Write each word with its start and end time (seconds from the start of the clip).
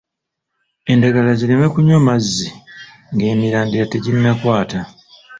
Endagala 0.91 1.31
zireme 1.39 1.67
kunywa 1.73 1.99
mazzi 2.07 2.47
ng’emirandira 3.13 3.85
teginnakwata. 3.91 4.79